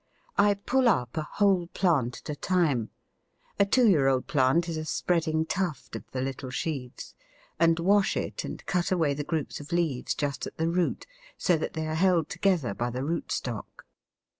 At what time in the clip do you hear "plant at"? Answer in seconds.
1.67-2.29